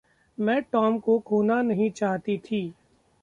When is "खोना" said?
1.19-1.61